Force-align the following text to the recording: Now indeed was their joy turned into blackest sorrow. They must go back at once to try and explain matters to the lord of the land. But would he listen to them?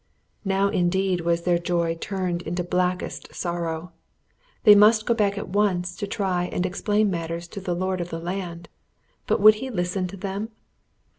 Now 0.45 0.69
indeed 0.69 1.21
was 1.21 1.43
their 1.43 1.59
joy 1.59 1.93
turned 1.93 2.41
into 2.41 2.63
blackest 2.63 3.35
sorrow. 3.35 3.91
They 4.63 4.73
must 4.73 5.05
go 5.05 5.13
back 5.13 5.37
at 5.37 5.49
once 5.49 5.95
to 5.97 6.07
try 6.07 6.45
and 6.45 6.65
explain 6.65 7.11
matters 7.11 7.47
to 7.49 7.61
the 7.61 7.75
lord 7.75 8.01
of 8.01 8.09
the 8.09 8.17
land. 8.17 8.67
But 9.27 9.39
would 9.41 9.53
he 9.61 9.69
listen 9.69 10.07
to 10.07 10.17
them? 10.17 10.49